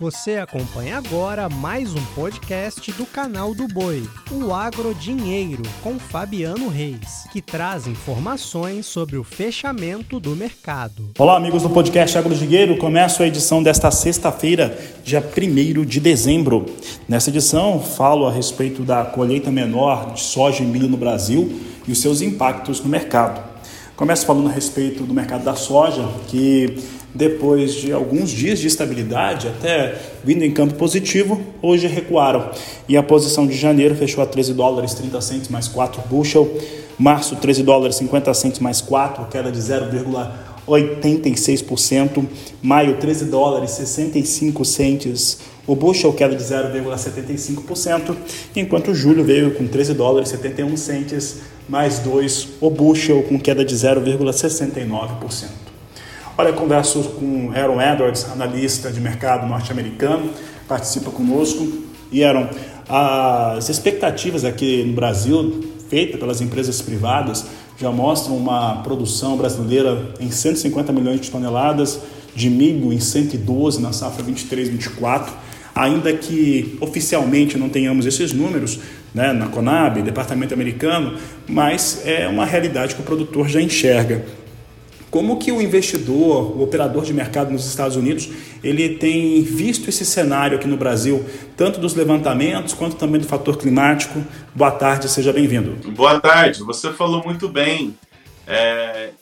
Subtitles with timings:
[0.00, 6.68] Você acompanha agora mais um podcast do canal do Boi, o Agro Dinheiro, com Fabiano
[6.68, 11.10] Reis, que traz informações sobre o fechamento do mercado.
[11.18, 12.78] Olá, amigos do podcast Agro Dinheiro.
[12.78, 16.66] Começo a edição desta sexta-feira, dia 1 de dezembro.
[17.08, 21.90] Nessa edição, falo a respeito da colheita menor de soja e milho no Brasil e
[21.90, 23.47] os seus impactos no mercado.
[23.98, 26.78] Começo falando a respeito do mercado da soja, que
[27.12, 32.48] depois de alguns dias de estabilidade, até vindo em campo positivo, hoje recuaram.
[32.88, 36.48] E a posição de janeiro fechou a 13 dólares 30 centes mais 4 bushel,
[36.96, 39.58] março 13 dólares 50 centes mais 4, queda de
[40.68, 42.26] 0,86%,
[42.62, 48.16] maio 13 dólares 65 centes o bushel queda de 0,75%,
[48.56, 53.74] enquanto julho veio com 13 dólares 71 centes mais 2 o bushel com queda de
[53.74, 55.48] 0,69%.
[56.38, 60.30] Olha, converso com Aaron Edwards, analista de mercado norte-americano,
[60.66, 61.68] participa conosco.
[62.10, 62.48] E Aaron,
[62.88, 67.44] as expectativas aqui no Brasil, feitas pelas empresas privadas,
[67.80, 72.00] já mostram uma produção brasileira em 150 milhões de toneladas,
[72.34, 75.28] de milho em 112 na safra 23-24,
[75.74, 78.80] ainda que oficialmente não tenhamos esses números
[79.14, 81.16] né, na Conab, departamento americano,
[81.48, 84.24] mas é uma realidade que o produtor já enxerga.
[85.10, 88.28] Como que o investidor, o operador de mercado nos Estados Unidos,
[88.62, 91.24] ele tem visto esse cenário aqui no Brasil,
[91.56, 94.22] tanto dos levantamentos quanto também do fator climático?
[94.54, 95.90] Boa tarde, seja bem-vindo.
[95.92, 97.96] Boa tarde, você falou muito bem.
[98.46, 99.12] É,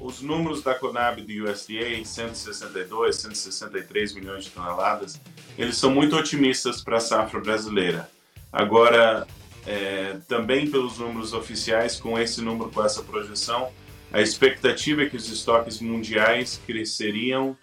[0.00, 5.18] os números da Conab do USDA, 162, 163 milhões de toneladas,
[5.56, 8.08] eles são muito otimistas para a safra brasileira.
[8.52, 9.26] Agora,
[9.66, 13.70] é, também pelos números oficiais, com esse número, com essa projeção,
[14.12, 17.56] a expectativa é que os estoques mundiais cresceriam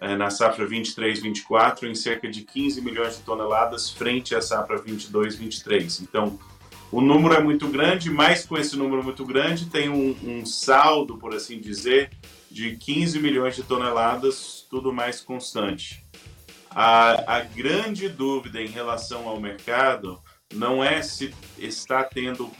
[0.00, 6.02] eh, na safra 23-24 em cerca de 15 milhões de toneladas frente à safra 22-23.
[6.02, 6.38] Então,
[6.90, 11.16] o número é muito grande, mas com esse número muito grande tem um, um saldo,
[11.16, 12.10] por assim dizer,
[12.50, 16.04] de 15 milhões de toneladas, tudo mais constante.
[16.70, 20.20] A, a grande dúvida em relação ao mercado
[20.52, 22.50] não é se está tendo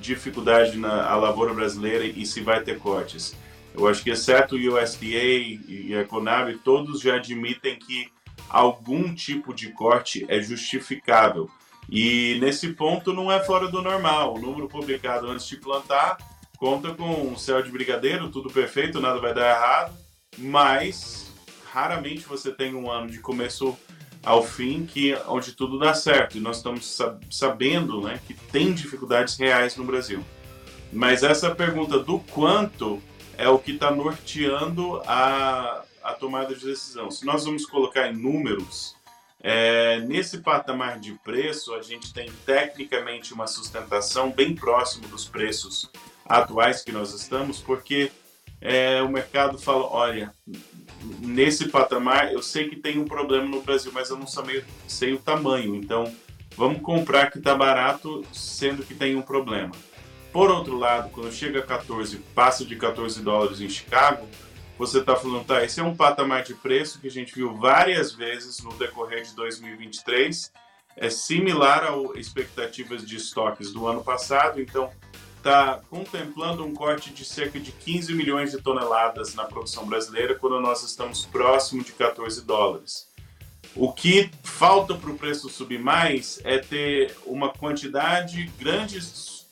[0.00, 3.34] dificuldade na a lavoura brasileira e se vai ter cortes.
[3.74, 8.08] Eu acho que, exceto o USDA e a Conab, todos já admitem que
[8.48, 11.50] algum tipo de corte é justificável.
[11.88, 14.34] E nesse ponto não é fora do normal.
[14.34, 16.16] O número publicado antes de plantar
[16.56, 19.94] conta com um céu de brigadeiro, tudo perfeito, nada vai dar errado,
[20.38, 21.30] mas
[21.70, 23.76] raramente você tem um ano de começo
[24.26, 26.36] ao fim que onde tudo dá certo.
[26.36, 26.98] E nós estamos
[27.30, 30.22] sabendo né, que tem dificuldades reais no Brasil.
[30.92, 33.00] Mas essa pergunta do quanto
[33.38, 37.08] é o que está norteando a, a tomada de decisão.
[37.08, 38.96] Se nós vamos colocar em números,
[39.40, 45.88] é, nesse patamar de preço, a gente tem tecnicamente uma sustentação bem próximo dos preços
[46.24, 48.10] atuais que nós estamos, porque
[48.60, 50.32] é, o mercado fala: olha,
[51.20, 55.12] nesse patamar, eu sei que tem um problema no Brasil, mas eu não sei, sei
[55.12, 55.76] o tamanho.
[55.76, 56.12] Então,
[56.56, 59.72] vamos comprar que está barato, sendo que tem um problema.
[60.32, 64.28] Por outro lado, quando chega a 14, passa de 14 dólares em Chicago,
[64.78, 68.12] você está falando, tá, esse é um patamar de preço que a gente viu várias
[68.12, 70.52] vezes no decorrer de 2023,
[70.96, 74.90] é similar às expectativas de estoques do ano passado, então
[75.46, 80.60] está contemplando um corte de cerca de 15 milhões de toneladas na produção brasileira, quando
[80.60, 83.06] nós estamos próximo de 14 dólares.
[83.76, 88.98] O que falta para o preço subir mais é ter uma quantidade grande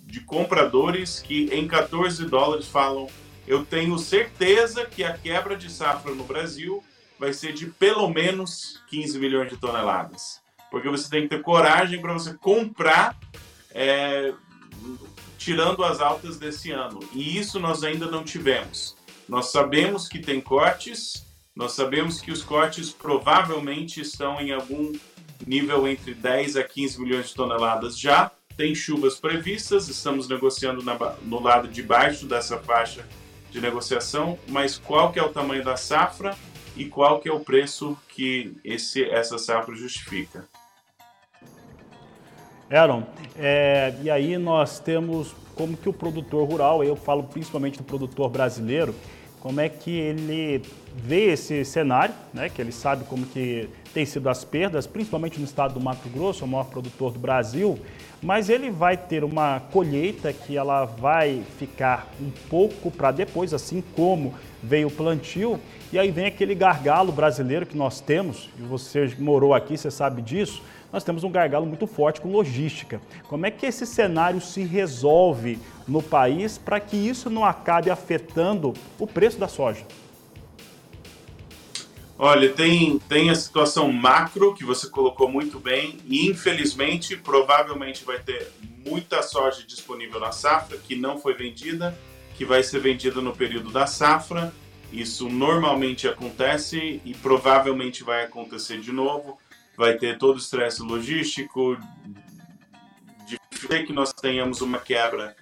[0.00, 3.08] de compradores que em 14 dólares falam:
[3.46, 6.82] eu tenho certeza que a quebra de safra no Brasil
[7.20, 10.42] vai ser de pelo menos 15 milhões de toneladas.
[10.72, 13.16] Porque você tem que ter coragem para você comprar
[13.70, 14.32] é,
[15.44, 17.00] tirando as altas desse ano.
[17.12, 18.96] E isso nós ainda não tivemos.
[19.28, 24.92] Nós sabemos que tem cortes, nós sabemos que os cortes provavelmente estão em algum
[25.46, 28.30] nível entre 10 a 15 milhões de toneladas já.
[28.56, 33.06] Tem chuvas previstas, estamos negociando na, no lado de baixo dessa faixa
[33.50, 36.34] de negociação, mas qual que é o tamanho da safra
[36.74, 40.48] e qual que é o preço que esse, essa safra justifica?
[42.74, 43.04] Aaron,
[43.38, 48.28] é, e aí nós temos como que o produtor rural, eu falo principalmente do produtor
[48.28, 48.94] brasileiro,
[49.44, 50.62] como é que ele
[50.96, 55.44] vê esse cenário, né, que ele sabe como que tem sido as perdas, principalmente no
[55.44, 57.78] estado do Mato Grosso, o maior produtor do Brasil,
[58.22, 63.84] mas ele vai ter uma colheita que ela vai ficar um pouco para depois, assim
[63.94, 64.32] como
[64.62, 65.60] veio o plantio
[65.92, 70.22] e aí vem aquele gargalo brasileiro que nós temos, e você morou aqui, você sabe
[70.22, 72.98] disso, nós temos um gargalo muito forte com logística.
[73.28, 78.74] Como é que esse cenário se resolve no país para que isso não acabe afetando
[78.98, 79.84] o preço da soja?
[82.16, 88.20] Olha, tem, tem a situação macro que você colocou muito bem, e infelizmente, provavelmente vai
[88.20, 88.52] ter
[88.86, 91.98] muita soja disponível na safra que não foi vendida,
[92.36, 94.52] que vai ser vendida no período da safra.
[94.92, 99.38] Isso normalmente acontece e provavelmente vai acontecer de novo.
[99.76, 101.76] Vai ter todo o estresse logístico,
[103.26, 103.38] de
[103.84, 105.34] que nós tenhamos uma quebra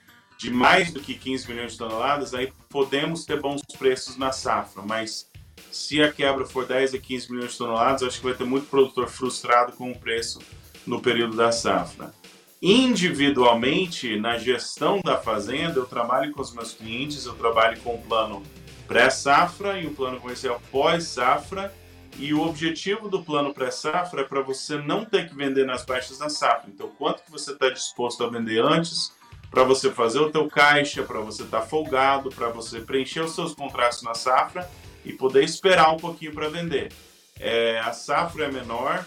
[0.43, 4.83] de mais do que 15 milhões de toneladas, aí podemos ter bons preços na safra,
[4.83, 5.31] mas
[5.71, 8.67] se a quebra for 10 a 15 milhões de toneladas, acho que vai ter muito
[8.67, 10.41] produtor frustrado com o preço
[10.85, 12.13] no período da safra.
[12.61, 18.03] Individualmente, na gestão da fazenda, eu trabalho com os meus clientes, eu trabalho com o
[18.03, 18.43] plano
[18.89, 21.73] pré-safra e o plano comercial pós-safra.
[22.19, 26.19] E o objetivo do plano pré-safra é para você não ter que vender nas baixas
[26.19, 26.69] da safra.
[26.69, 29.13] Então, quanto que você está disposto a vender antes
[29.53, 33.35] para você fazer o teu caixa, para você estar tá folgado, para você preencher os
[33.35, 34.69] seus contratos na safra
[35.05, 36.91] e poder esperar um pouquinho para vender.
[37.39, 39.05] É, a safra é menor,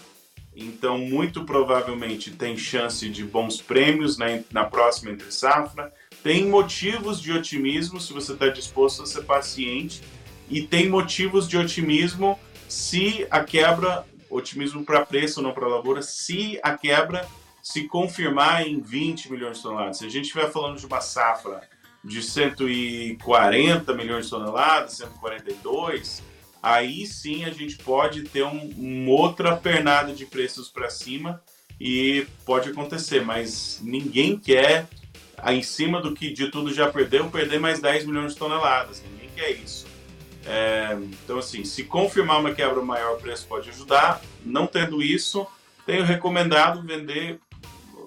[0.54, 5.92] então muito provavelmente tem chance de bons prêmios na, na próxima entre safra.
[6.22, 10.00] Tem motivos de otimismo se você está disposto a ser paciente
[10.48, 12.38] e tem motivos de otimismo
[12.68, 17.26] se a quebra, otimismo para preço, não para lavoura, se a quebra
[17.66, 19.98] se confirmar em 20 milhões de toneladas.
[19.98, 21.68] Se a gente estiver falando de uma safra
[22.02, 26.22] de 140 milhões de toneladas, 142,
[26.62, 31.42] aí sim a gente pode ter um, uma outra pernada de preços para cima
[31.80, 34.86] e pode acontecer, mas ninguém quer,
[35.48, 39.02] em cima do que de tudo já perdeu, perder mais 10 milhões de toneladas.
[39.10, 39.86] Ninguém quer isso.
[40.46, 44.22] É, então, assim, se confirmar uma quebra maior, o preço pode ajudar.
[44.44, 45.44] Não tendo isso,
[45.84, 47.40] tenho recomendado vender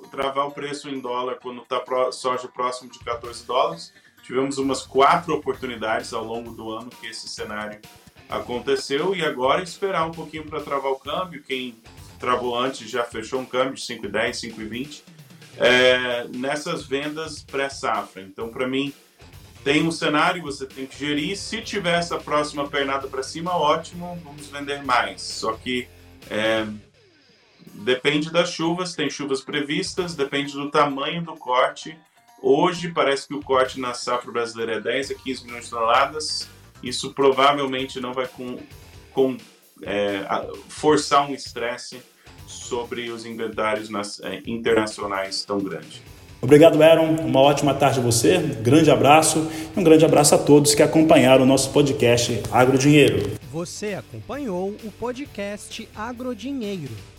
[0.09, 3.93] travar o preço em dólar quando está soja próximo de 14 dólares.
[4.23, 7.79] Tivemos umas quatro oportunidades ao longo do ano que esse cenário
[8.29, 11.41] aconteceu e agora esperar um pouquinho para travar o câmbio.
[11.41, 11.81] Quem
[12.19, 15.01] travou antes já fechou um câmbio de 5,10, 5,20
[15.57, 18.21] é, nessas vendas pré-safra.
[18.21, 18.93] Então, para mim,
[19.63, 21.37] tem um cenário, você tem que gerir.
[21.37, 25.21] Se tiver essa próxima pernada para cima, ótimo, vamos vender mais.
[25.21, 25.87] Só que
[26.29, 26.65] é,
[27.79, 31.97] Depende das chuvas, tem chuvas previstas, depende do tamanho do corte.
[32.41, 36.47] Hoje parece que o corte na safra brasileira é 10 a 15 milhões de toneladas.
[36.83, 38.57] Isso provavelmente não vai com,
[39.13, 39.37] com
[39.81, 40.25] é,
[40.67, 42.01] forçar um estresse
[42.45, 46.01] sobre os inventários nas, é, internacionais tão grande.
[46.41, 47.15] Obrigado, Aaron.
[47.21, 48.37] Uma ótima tarde a você.
[48.37, 53.31] Um grande abraço e um grande abraço a todos que acompanharam o nosso podcast Agrodinheiro.
[53.51, 57.18] Você acompanhou o podcast Agrodinheiro